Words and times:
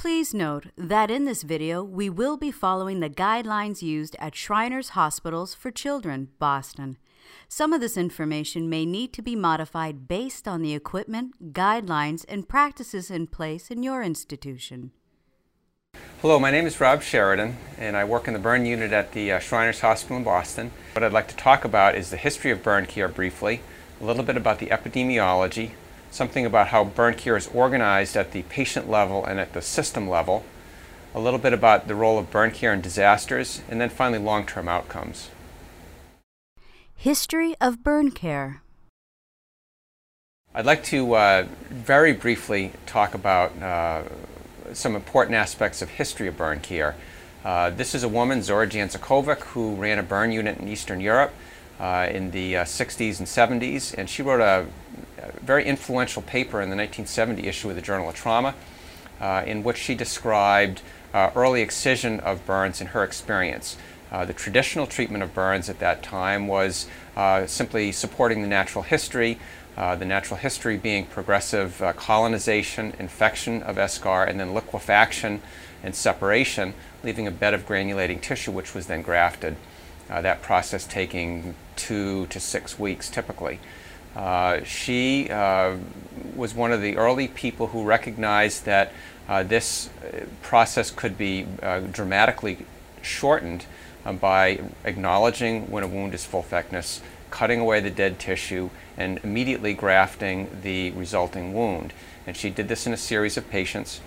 Please 0.00 0.32
note 0.32 0.68
that 0.78 1.10
in 1.10 1.26
this 1.26 1.42
video 1.42 1.84
we 1.84 2.08
will 2.08 2.38
be 2.38 2.50
following 2.50 3.00
the 3.00 3.10
guidelines 3.10 3.82
used 3.82 4.16
at 4.18 4.34
Shriners 4.34 4.88
Hospitals 4.96 5.52
for 5.52 5.70
Children, 5.70 6.28
Boston. 6.38 6.96
Some 7.48 7.74
of 7.74 7.82
this 7.82 7.98
information 7.98 8.70
may 8.70 8.86
need 8.86 9.12
to 9.12 9.20
be 9.20 9.36
modified 9.36 10.08
based 10.08 10.48
on 10.48 10.62
the 10.62 10.72
equipment, 10.72 11.52
guidelines, 11.52 12.24
and 12.30 12.48
practices 12.48 13.10
in 13.10 13.26
place 13.26 13.70
in 13.70 13.82
your 13.82 14.02
institution. 14.02 14.92
Hello, 16.22 16.38
my 16.38 16.50
name 16.50 16.66
is 16.66 16.80
Rob 16.80 17.02
Sheridan, 17.02 17.58
and 17.76 17.94
I 17.94 18.06
work 18.06 18.26
in 18.26 18.32
the 18.32 18.40
burn 18.40 18.64
unit 18.64 18.92
at 18.92 19.12
the 19.12 19.32
uh, 19.32 19.38
Shriners 19.38 19.80
Hospital 19.80 20.16
in 20.16 20.24
Boston. 20.24 20.70
What 20.94 21.04
I'd 21.04 21.12
like 21.12 21.28
to 21.28 21.36
talk 21.36 21.66
about 21.66 21.94
is 21.94 22.08
the 22.08 22.16
history 22.16 22.50
of 22.50 22.62
burn 22.62 22.86
care 22.86 23.08
briefly, 23.08 23.60
a 24.00 24.06
little 24.06 24.24
bit 24.24 24.38
about 24.38 24.60
the 24.60 24.68
epidemiology, 24.68 25.72
something 26.10 26.44
about 26.44 26.68
how 26.68 26.84
burn 26.84 27.14
care 27.14 27.36
is 27.36 27.48
organized 27.48 28.16
at 28.16 28.32
the 28.32 28.42
patient 28.42 28.90
level 28.90 29.24
and 29.24 29.38
at 29.38 29.52
the 29.52 29.62
system 29.62 30.08
level, 30.08 30.44
a 31.14 31.20
little 31.20 31.38
bit 31.38 31.52
about 31.52 31.88
the 31.88 31.94
role 31.94 32.18
of 32.18 32.30
burn 32.30 32.50
care 32.50 32.72
in 32.72 32.80
disasters, 32.80 33.62
and 33.68 33.80
then 33.80 33.88
finally 33.88 34.22
long-term 34.22 34.68
outcomes. 34.68 35.30
History 36.94 37.54
of 37.60 37.82
Burn 37.82 38.10
Care 38.10 38.62
I'd 40.52 40.66
like 40.66 40.82
to 40.84 41.14
uh, 41.14 41.46
very 41.68 42.12
briefly 42.12 42.72
talk 42.84 43.14
about 43.14 43.56
uh, 43.62 44.02
some 44.72 44.96
important 44.96 45.36
aspects 45.36 45.80
of 45.80 45.90
history 45.90 46.26
of 46.26 46.36
burn 46.36 46.58
care. 46.58 46.96
Uh, 47.44 47.70
this 47.70 47.94
is 47.94 48.02
a 48.02 48.08
woman, 48.08 48.42
Zora 48.42 48.66
Janzekovic, 48.66 49.38
who 49.42 49.76
ran 49.76 50.00
a 50.00 50.02
burn 50.02 50.32
unit 50.32 50.58
in 50.58 50.66
Eastern 50.66 51.00
Europe 51.00 51.32
uh, 51.78 52.08
in 52.10 52.32
the 52.32 52.54
60s 52.54 53.14
uh, 53.14 53.52
and 53.52 53.62
70s, 53.62 53.94
and 53.96 54.10
she 54.10 54.22
wrote 54.22 54.40
a, 54.40 54.66
very 55.42 55.64
influential 55.64 56.22
paper 56.22 56.60
in 56.60 56.70
the 56.70 56.76
1970 56.76 57.46
issue 57.46 57.70
of 57.70 57.76
the 57.76 57.82
Journal 57.82 58.08
of 58.08 58.14
Trauma, 58.14 58.54
uh, 59.20 59.42
in 59.46 59.62
which 59.62 59.76
she 59.76 59.94
described 59.94 60.82
uh, 61.12 61.30
early 61.34 61.62
excision 61.62 62.20
of 62.20 62.44
burns 62.46 62.80
in 62.80 62.88
her 62.88 63.04
experience. 63.04 63.76
Uh, 64.10 64.24
the 64.24 64.32
traditional 64.32 64.86
treatment 64.86 65.22
of 65.22 65.32
burns 65.34 65.68
at 65.68 65.78
that 65.78 66.02
time 66.02 66.48
was 66.48 66.86
simply 67.46 67.92
supporting 67.92 68.42
the 68.42 68.48
natural 68.48 68.82
history, 68.82 69.38
uh, 69.76 69.94
the 69.94 70.04
natural 70.04 70.36
history 70.36 70.76
being 70.76 71.06
progressive 71.06 71.80
uh, 71.80 71.92
colonization, 71.92 72.92
infection 72.98 73.62
of 73.62 73.76
eschar, 73.76 74.28
and 74.28 74.38
then 74.38 74.52
liquefaction 74.52 75.40
and 75.82 75.94
separation, 75.94 76.74
leaving 77.02 77.26
a 77.26 77.30
bed 77.30 77.54
of 77.54 77.66
granulating 77.66 78.20
tissue, 78.20 78.50
which 78.50 78.74
was 78.74 78.88
then 78.88 79.00
grafted. 79.00 79.56
Uh, 80.10 80.20
that 80.20 80.42
process 80.42 80.86
taking 80.86 81.54
two 81.76 82.26
to 82.26 82.40
six 82.40 82.78
weeks 82.78 83.08
typically. 83.08 83.60
Uh, 84.14 84.62
she 84.64 85.28
uh, 85.30 85.76
was 86.34 86.54
one 86.54 86.72
of 86.72 86.82
the 86.82 86.96
early 86.96 87.28
people 87.28 87.68
who 87.68 87.84
recognized 87.84 88.64
that 88.64 88.92
uh, 89.28 89.42
this 89.42 89.88
uh, 89.88 90.24
process 90.42 90.90
could 90.90 91.16
be 91.16 91.46
uh, 91.62 91.80
dramatically 91.80 92.66
shortened 93.02 93.64
by 94.20 94.58
acknowledging 94.84 95.70
when 95.70 95.84
a 95.84 95.86
wound 95.86 96.14
is 96.14 96.24
full 96.24 96.42
thickness, 96.42 97.00
cutting 97.30 97.60
away 97.60 97.80
the 97.80 97.90
dead 97.90 98.18
tissue, 98.18 98.70
and 98.96 99.20
immediately 99.22 99.74
grafting 99.74 100.48
the 100.62 100.90
resulting 100.92 101.52
wound. 101.52 101.92
And 102.26 102.36
she 102.36 102.50
did 102.50 102.66
this 102.66 102.86
in 102.86 102.92
a 102.92 102.96
series 102.96 103.36
of 103.36 103.48
patients 103.50 104.00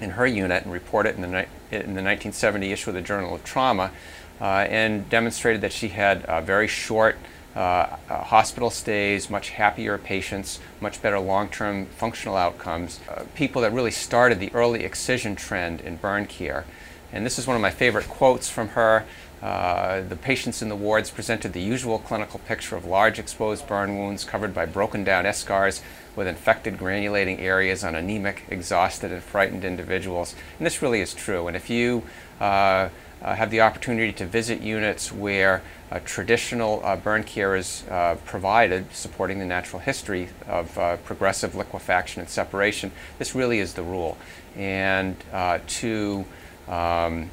in 0.00 0.10
her 0.10 0.26
unit 0.26 0.64
and 0.64 0.72
reported 0.72 1.16
in 1.16 1.22
the, 1.22 1.28
in 1.70 1.94
the 1.94 2.02
1970 2.02 2.72
issue 2.72 2.90
of 2.90 2.94
the 2.94 3.00
Journal 3.00 3.34
of 3.34 3.42
Trauma 3.42 3.90
and 4.38 5.08
demonstrated 5.08 5.62
that 5.62 5.72
she 5.72 5.88
had 5.88 6.24
very 6.44 6.68
short 6.68 7.16
uh, 7.54 7.96
hospital 8.08 8.70
stays, 8.70 9.28
much 9.28 9.50
happier 9.50 9.98
patients, 9.98 10.60
much 10.80 11.02
better 11.02 11.18
long-term 11.18 11.86
functional 11.86 12.36
outcomes. 12.36 13.00
people 13.34 13.62
that 13.62 13.72
really 13.72 13.90
started 13.90 14.40
the 14.40 14.52
early 14.54 14.84
excision 14.84 15.36
trend 15.36 15.80
in 15.80 15.96
burn 15.96 16.26
care. 16.26 16.64
And 17.12 17.26
this 17.26 17.38
is 17.38 17.46
one 17.46 17.56
of 17.56 17.62
my 17.62 17.70
favorite 17.70 18.08
quotes 18.08 18.48
from 18.48 18.68
her. 18.68 19.04
Uh, 19.42 20.00
the 20.02 20.16
patients 20.16 20.62
in 20.62 20.68
the 20.68 20.76
wards 20.76 21.10
presented 21.10 21.52
the 21.52 21.60
usual 21.60 21.98
clinical 21.98 22.38
picture 22.40 22.76
of 22.76 22.84
large 22.84 23.18
exposed 23.18 23.66
burn 23.66 23.98
wounds 23.98 24.24
covered 24.24 24.54
by 24.54 24.64
broken 24.64 25.02
down 25.02 25.24
eschars 25.24 25.82
with 26.14 26.28
infected 26.28 26.78
granulating 26.78 27.40
areas 27.40 27.82
on 27.82 27.96
anemic, 27.96 28.44
exhausted, 28.48 29.10
and 29.10 29.22
frightened 29.22 29.64
individuals. 29.64 30.36
And 30.58 30.66
this 30.66 30.80
really 30.80 31.00
is 31.00 31.12
true. 31.12 31.48
And 31.48 31.56
if 31.56 31.68
you 31.68 32.04
uh, 32.40 32.44
uh, 32.44 32.88
have 33.22 33.50
the 33.50 33.60
opportunity 33.60 34.12
to 34.12 34.26
visit 34.26 34.60
units 34.60 35.12
where 35.12 35.62
uh, 35.90 36.00
traditional 36.04 36.80
uh, 36.84 36.96
burn 36.96 37.22
care 37.22 37.54
is 37.54 37.84
uh, 37.90 38.16
provided, 38.24 38.92
supporting 38.94 39.38
the 39.38 39.44
natural 39.44 39.80
history 39.80 40.28
of 40.46 40.76
uh, 40.78 40.96
progressive 40.98 41.54
liquefaction 41.54 42.20
and 42.20 42.28
separation. 42.28 42.90
This 43.18 43.34
really 43.34 43.58
is 43.58 43.74
the 43.74 43.82
rule. 43.82 44.16
And 44.56 45.16
uh, 45.32 45.58
to 45.66 46.24
um, 46.66 47.30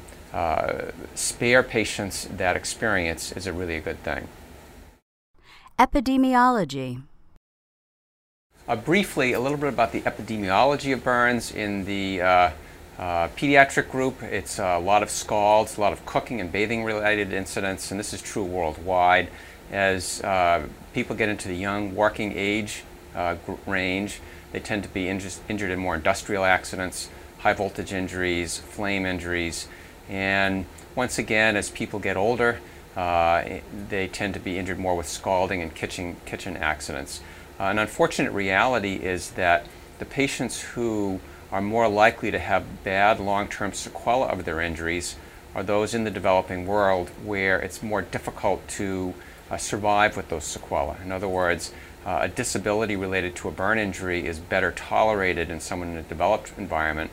spare 1.14 1.62
patients 1.62 2.28
that 2.36 2.54
experience 2.54 3.32
is 3.32 3.46
a 3.46 3.52
really 3.52 3.76
a 3.76 3.80
good 3.80 4.02
thing. 4.02 4.28
Epidemiology. 5.78 7.02
briefly, 8.84 9.32
a 9.32 9.40
little 9.40 9.58
bit 9.58 9.70
about 9.70 9.92
the 9.92 10.02
epidemiology 10.02 10.92
of 10.92 11.02
burns 11.02 11.50
in 11.50 11.84
the 11.86 12.20
uh, 12.20 12.50
pediatric 13.00 13.90
group, 13.90 14.22
it's 14.22 14.58
a 14.58 14.78
lot 14.78 15.02
of 15.02 15.10
scalds, 15.10 15.78
a 15.78 15.80
lot 15.80 15.92
of 15.92 16.04
cooking 16.04 16.40
and 16.40 16.52
bathing 16.52 16.84
related 16.84 17.32
incidents, 17.32 17.90
and 17.90 17.98
this 17.98 18.12
is 18.12 18.20
true 18.20 18.44
worldwide. 18.44 19.28
As 19.72 20.20
uh, 20.22 20.66
people 20.92 21.16
get 21.16 21.28
into 21.28 21.48
the 21.48 21.54
young 21.54 21.94
working 21.94 22.32
age 22.36 22.84
uh, 23.14 23.36
range, 23.66 24.20
they 24.52 24.60
tend 24.60 24.82
to 24.82 24.88
be 24.88 25.08
injured 25.08 25.70
in 25.70 25.78
more 25.78 25.94
industrial 25.94 26.44
accidents, 26.44 27.08
high 27.38 27.52
voltage 27.52 27.92
injuries, 27.92 28.58
flame 28.58 29.06
injuries, 29.06 29.68
and 30.08 30.66
once 30.94 31.18
again, 31.18 31.56
as 31.56 31.70
people 31.70 32.00
get 32.00 32.16
older, 32.16 32.60
uh, 32.96 33.44
they 33.88 34.08
tend 34.08 34.34
to 34.34 34.40
be 34.40 34.58
injured 34.58 34.78
more 34.78 34.96
with 34.96 35.08
scalding 35.08 35.62
and 35.62 35.74
kitchen, 35.74 36.16
kitchen 36.26 36.56
accidents. 36.56 37.20
Uh, 37.58 37.64
an 37.64 37.78
unfortunate 37.78 38.32
reality 38.32 38.96
is 38.96 39.30
that 39.32 39.66
the 40.00 40.04
patients 40.04 40.60
who 40.60 41.20
are 41.52 41.60
more 41.60 41.88
likely 41.88 42.30
to 42.30 42.38
have 42.38 42.84
bad 42.84 43.20
long-term 43.20 43.72
sequelae 43.72 44.28
of 44.28 44.44
their 44.44 44.60
injuries 44.60 45.16
are 45.54 45.62
those 45.62 45.94
in 45.94 46.04
the 46.04 46.10
developing 46.10 46.66
world 46.66 47.08
where 47.24 47.58
it's 47.58 47.82
more 47.82 48.02
difficult 48.02 48.66
to 48.68 49.14
uh, 49.50 49.56
survive 49.56 50.16
with 50.16 50.28
those 50.28 50.44
sequelae. 50.44 50.96
In 51.04 51.10
other 51.10 51.28
words, 51.28 51.72
uh, 52.06 52.20
a 52.22 52.28
disability 52.28 52.96
related 52.96 53.34
to 53.36 53.48
a 53.48 53.50
burn 53.50 53.78
injury 53.78 54.26
is 54.26 54.38
better 54.38 54.70
tolerated 54.72 55.50
in 55.50 55.60
someone 55.60 55.90
in 55.90 55.96
a 55.96 56.02
developed 56.02 56.52
environment 56.56 57.10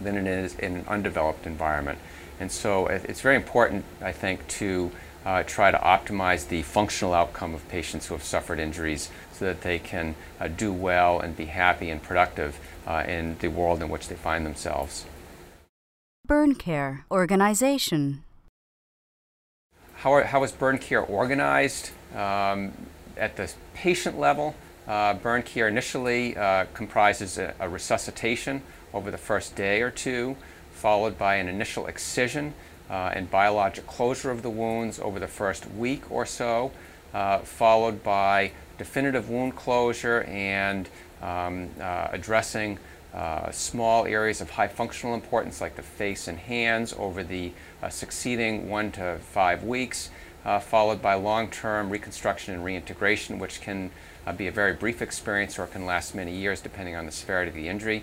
than 0.00 0.16
it 0.16 0.26
is 0.26 0.58
in 0.58 0.76
an 0.76 0.84
undeveloped 0.88 1.46
environment. 1.46 1.98
And 2.40 2.50
so 2.50 2.86
it's 2.86 3.20
very 3.20 3.36
important, 3.36 3.84
I 4.00 4.12
think, 4.12 4.48
to 4.48 4.90
uh, 5.24 5.42
try 5.42 5.70
to 5.70 5.78
optimize 5.78 6.48
the 6.48 6.62
functional 6.62 7.14
outcome 7.14 7.54
of 7.54 7.66
patients 7.68 8.06
who 8.06 8.14
have 8.14 8.22
suffered 8.22 8.58
injuries 8.58 9.10
so 9.32 9.44
that 9.44 9.62
they 9.62 9.78
can 9.78 10.14
uh, 10.40 10.48
do 10.48 10.72
well 10.72 11.20
and 11.20 11.36
be 11.36 11.46
happy 11.46 11.90
and 11.90 12.02
productive 12.02 12.58
uh, 12.86 13.04
in 13.06 13.36
the 13.40 13.48
world 13.48 13.82
in 13.82 13.88
which 13.88 14.08
they 14.08 14.14
find 14.14 14.44
themselves. 14.46 15.04
Burn 16.26 16.54
Care 16.54 17.04
Organization 17.10 18.22
How, 19.96 20.12
are, 20.14 20.24
how 20.24 20.42
is 20.44 20.52
burn 20.52 20.78
care 20.78 21.02
organized? 21.02 21.90
Um, 22.14 22.72
at 23.16 23.36
the 23.36 23.52
patient 23.74 24.18
level, 24.18 24.54
uh, 24.88 25.14
burn 25.14 25.42
care 25.42 25.68
initially 25.68 26.36
uh, 26.36 26.64
comprises 26.72 27.36
a, 27.36 27.54
a 27.60 27.68
resuscitation 27.68 28.62
over 28.94 29.10
the 29.10 29.18
first 29.18 29.54
day 29.54 29.82
or 29.82 29.90
two, 29.90 30.36
followed 30.72 31.18
by 31.18 31.36
an 31.36 31.48
initial 31.48 31.86
excision 31.86 32.54
uh, 32.90 33.12
and 33.14 33.30
biologic 33.30 33.86
closure 33.86 34.30
of 34.30 34.42
the 34.42 34.50
wounds 34.50 34.98
over 34.98 35.20
the 35.20 35.28
first 35.28 35.70
week 35.70 36.10
or 36.10 36.26
so, 36.26 36.72
uh, 37.14 37.38
followed 37.38 38.02
by 38.02 38.50
definitive 38.78 39.30
wound 39.30 39.54
closure 39.54 40.22
and 40.24 40.88
um, 41.22 41.68
uh, 41.80 42.08
addressing 42.10 42.78
uh, 43.14 43.50
small 43.50 44.06
areas 44.06 44.40
of 44.40 44.50
high 44.50 44.68
functional 44.68 45.14
importance 45.14 45.60
like 45.60 45.76
the 45.76 45.82
face 45.82 46.26
and 46.28 46.38
hands 46.38 46.94
over 46.98 47.22
the 47.22 47.52
uh, 47.82 47.88
succeeding 47.88 48.68
one 48.68 48.90
to 48.90 49.18
five 49.18 49.62
weeks, 49.64 50.10
followed 50.60 51.02
by 51.02 51.14
long-term 51.14 51.90
reconstruction 51.90 52.54
and 52.54 52.64
reintegration, 52.64 53.38
which 53.38 53.60
can 53.60 53.90
be 54.36 54.46
a 54.46 54.52
very 54.52 54.72
brief 54.72 55.02
experience 55.02 55.58
or 55.58 55.66
can 55.66 55.84
last 55.84 56.14
many 56.14 56.34
years 56.34 56.60
depending 56.60 56.94
on 56.94 57.04
the 57.04 57.12
severity 57.12 57.50
of 57.50 57.54
the 57.54 57.68
injury. 57.68 58.02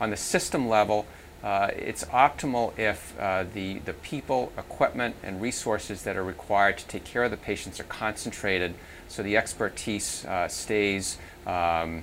on 0.00 0.08
the 0.10 0.16
system 0.16 0.68
level, 0.68 1.04
uh, 1.42 1.70
it's 1.74 2.04
optimal 2.06 2.78
if 2.78 3.18
uh, 3.18 3.44
the, 3.54 3.78
the 3.80 3.94
people, 3.94 4.52
equipment, 4.58 5.16
and 5.22 5.40
resources 5.40 6.02
that 6.02 6.16
are 6.16 6.24
required 6.24 6.76
to 6.76 6.86
take 6.86 7.04
care 7.04 7.24
of 7.24 7.30
the 7.30 7.36
patients 7.36 7.80
are 7.80 7.84
concentrated 7.84 8.74
so 9.08 9.22
the 9.22 9.36
expertise 9.36 10.24
uh, 10.26 10.46
stays 10.48 11.18
um, 11.46 12.02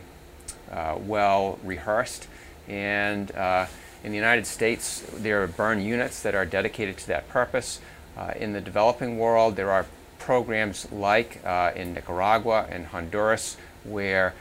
uh, 0.71 0.97
well 0.99 1.59
rehearsed. 1.63 2.27
And 2.67 3.31
uh, 3.31 3.67
in 4.03 4.11
the 4.11 4.17
United 4.17 4.47
States, 4.47 5.05
there 5.13 5.43
are 5.43 5.47
burn 5.47 5.81
units 5.81 6.21
that 6.23 6.33
are 6.33 6.45
dedicated 6.45 6.97
to 6.97 7.07
that 7.07 7.29
purpose. 7.29 7.79
Uh, 8.17 8.33
in 8.35 8.53
the 8.53 8.61
developing 8.61 9.19
world, 9.19 9.55
there 9.55 9.71
are 9.71 9.85
programs 10.17 10.91
like 10.91 11.41
in 11.75 11.93
Nicaragua 11.93 12.65
and 12.69 12.87
Honduras 12.87 13.55
where 13.83 14.33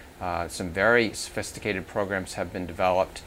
some 0.49 0.71
very 0.71 1.13
sophisticated 1.13 1.87
programs 1.87 2.35
have 2.35 2.53
been 2.53 2.67
developed 2.67 3.23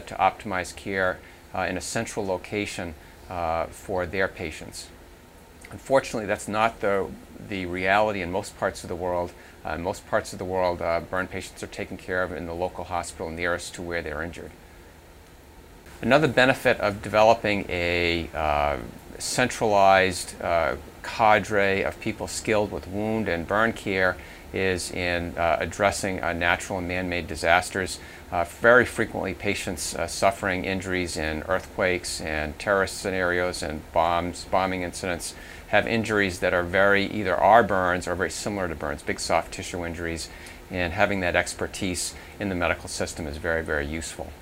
to 0.00 0.14
optimize 0.14 0.74
care 0.74 1.18
uh, 1.54 1.62
in 1.62 1.76
a 1.76 1.80
central 1.80 2.26
location 2.26 2.94
uh, 3.28 3.66
for 3.66 4.06
their 4.06 4.28
patients. 4.28 4.88
Unfortunately, 5.70 6.26
that's 6.26 6.48
not 6.48 6.80
the, 6.80 7.08
the 7.48 7.66
reality 7.66 8.22
in 8.22 8.30
most 8.30 8.58
parts 8.58 8.82
of 8.82 8.88
the 8.88 8.96
world. 8.96 9.32
Uh, 9.64 9.74
in 9.74 9.82
most 9.82 10.06
parts 10.08 10.32
of 10.32 10.38
the 10.38 10.44
world, 10.44 10.82
uh, 10.82 11.00
burn 11.00 11.26
patients 11.26 11.62
are 11.62 11.68
taken 11.68 11.96
care 11.96 12.22
of 12.22 12.32
in 12.32 12.46
the 12.46 12.54
local 12.54 12.84
hospital 12.84 13.30
nearest 13.30 13.74
to 13.74 13.82
where 13.82 14.02
they're 14.02 14.22
injured. 14.22 14.50
Another 16.02 16.28
benefit 16.28 16.80
of 16.80 17.02
developing 17.02 17.66
a 17.68 18.30
uh, 18.34 18.78
centralized 19.18 20.34
cadre 21.02 21.82
of 21.82 21.98
people 22.00 22.26
skilled 22.26 22.72
with 22.72 22.86
wound 22.88 23.28
and 23.28 23.46
burn 23.46 23.72
care 23.72 24.16
is 24.52 24.90
in 24.90 25.36
uh, 25.36 25.56
addressing 25.60 26.22
uh, 26.22 26.32
natural 26.32 26.78
and 26.78 26.88
man-made 26.88 27.26
disasters. 27.26 27.98
Uh, 28.32 28.44
very 28.44 28.84
frequently, 28.84 29.34
patients 29.34 29.94
uh, 29.94 30.06
suffering 30.06 30.64
injuries 30.64 31.16
in 31.16 31.42
earthquakes 31.48 32.20
and 32.20 32.58
terrorist 32.58 32.98
scenarios 32.98 33.62
and 33.62 33.80
bombs, 33.92 34.44
bombing 34.50 34.82
incidents 34.82 35.34
have 35.68 35.86
injuries 35.86 36.40
that 36.40 36.52
are 36.52 36.62
very 36.62 37.06
either 37.06 37.36
are 37.36 37.62
burns 37.62 38.08
or 38.08 38.14
very 38.14 38.30
similar 38.30 38.68
to 38.68 38.74
burns, 38.74 39.02
big 39.02 39.20
soft 39.20 39.52
tissue 39.52 39.84
injuries, 39.84 40.28
and 40.70 40.92
having 40.92 41.20
that 41.20 41.36
expertise 41.36 42.14
in 42.38 42.48
the 42.48 42.54
medical 42.54 42.88
system 42.88 43.26
is 43.26 43.36
very, 43.36 43.62
very 43.62 43.86
useful. 43.86 44.32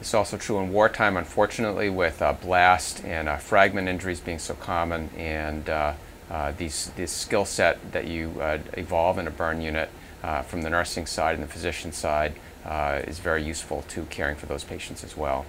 It's 0.00 0.14
also 0.14 0.36
true 0.36 0.58
in 0.58 0.72
wartime, 0.72 1.16
unfortunately, 1.16 1.88
with 1.90 2.20
uh, 2.20 2.34
blast 2.34 3.04
and 3.04 3.28
uh, 3.28 3.36
fragment 3.36 3.88
injuries 3.88 4.20
being 4.20 4.38
so 4.38 4.54
common 4.54 5.10
and 5.16 5.68
uh, 5.68 6.52
these, 6.56 6.90
this 6.96 7.12
skill 7.12 7.44
set 7.44 7.92
that 7.92 8.06
you 8.06 8.34
uh, 8.40 8.58
evolve 8.74 9.18
in 9.18 9.26
a 9.26 9.30
burn 9.30 9.60
unit 9.60 9.88
uh, 10.22 10.42
from 10.42 10.62
the 10.62 10.70
nursing 10.70 11.06
side 11.06 11.34
and 11.34 11.42
the 11.42 11.48
physician 11.48 11.92
side 11.92 12.34
uh, 12.64 13.00
is 13.06 13.18
very 13.18 13.42
useful 13.42 13.84
to 13.88 14.04
caring 14.06 14.36
for 14.36 14.46
those 14.46 14.64
patients 14.64 15.04
as 15.04 15.16
well. 15.16 15.44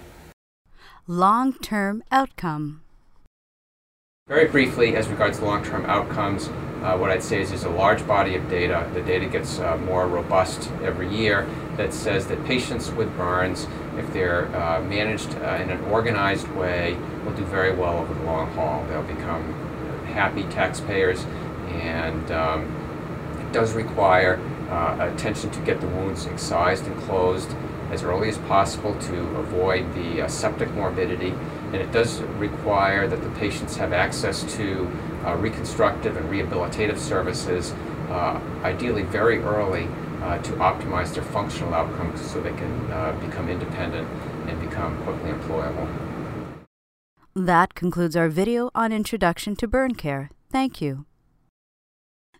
Long 1.06 1.54
term 1.54 2.02
outcome. 2.10 2.82
Very 4.28 4.48
briefly, 4.48 4.96
as 4.96 5.08
regards 5.08 5.38
to 5.38 5.44
long-term 5.44 5.86
outcomes, 5.86 6.48
uh, 6.82 6.96
what 6.96 7.10
I'd 7.10 7.22
say 7.22 7.40
is 7.40 7.48
there's 7.48 7.64
a 7.64 7.70
large 7.70 8.06
body 8.06 8.36
of 8.36 8.48
data. 8.48 8.88
The 8.94 9.02
data 9.02 9.26
gets 9.26 9.58
uh, 9.58 9.76
more 9.78 10.06
robust 10.06 10.70
every 10.82 11.08
year 11.08 11.48
that 11.76 11.92
says 11.92 12.26
that 12.28 12.44
patients 12.44 12.90
with 12.90 13.14
burns, 13.16 13.66
if 13.96 14.12
they're 14.12 14.54
uh, 14.56 14.82
managed 14.82 15.34
uh, 15.36 15.58
in 15.62 15.70
an 15.70 15.82
organized 15.86 16.48
way, 16.48 16.96
will 17.24 17.32
do 17.32 17.44
very 17.44 17.74
well 17.74 17.98
over 17.98 18.14
the 18.14 18.22
long 18.22 18.50
haul. 18.52 18.84
They'll 18.88 19.02
become 19.02 19.52
happy 20.06 20.44
taxpayers, 20.44 21.24
and 21.68 22.30
um, 22.30 22.62
it 23.40 23.52
does 23.52 23.72
require 23.74 24.40
uh, 24.70 25.10
attention 25.12 25.50
to 25.50 25.60
get 25.60 25.80
the 25.80 25.88
wounds 25.88 26.26
excised 26.26 26.86
and 26.86 26.96
closed 27.02 27.54
as 27.90 28.02
early 28.02 28.28
as 28.28 28.38
possible 28.38 28.94
to 28.98 29.16
avoid 29.36 29.94
the 29.94 30.22
uh, 30.22 30.28
septic 30.28 30.70
morbidity. 30.72 31.32
And 31.66 31.76
it 31.76 31.92
does 31.92 32.20
require 32.38 33.06
that 33.06 33.22
the 33.22 33.30
patients 33.30 33.76
have 33.76 33.92
access 33.92 34.42
to 34.56 34.90
uh, 35.26 35.36
reconstructive 35.36 36.16
and 36.16 36.26
rehabilitative 36.30 36.98
services, 36.98 37.72
uh, 38.08 38.40
ideally 38.62 39.02
very 39.02 39.38
early, 39.38 39.88
uh, 40.22 40.38
to 40.38 40.52
optimize 40.52 41.12
their 41.14 41.24
functional 41.24 41.74
outcomes 41.74 42.20
so 42.20 42.40
they 42.40 42.52
can 42.52 42.90
uh, 42.90 43.12
become 43.24 43.48
independent 43.48 44.08
and 44.48 44.60
become 44.60 44.96
quickly 45.02 45.30
employable. 45.30 45.88
That 47.34 47.74
concludes 47.74 48.16
our 48.16 48.28
video 48.28 48.70
on 48.74 48.92
Introduction 48.92 49.56
to 49.56 49.68
Burn 49.68 49.94
Care. 49.94 50.30
Thank 50.50 50.80
you. 50.80 51.04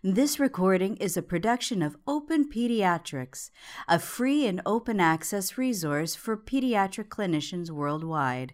This 0.03 0.39
recording 0.39 0.95
is 0.97 1.17
a 1.17 1.21
production 1.21 1.81
of 1.81 1.97
Open 2.07 2.49
Pediatrics, 2.49 3.49
a 3.87 3.99
free 3.99 4.47
and 4.47 4.61
open 4.65 4.99
access 4.99 5.57
resource 5.57 6.15
for 6.15 6.37
pediatric 6.37 7.09
clinicians 7.09 7.69
worldwide. 7.69 8.53